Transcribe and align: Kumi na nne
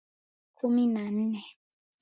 Kumi 0.57 0.83
na 0.93 1.03
nne 1.15 1.39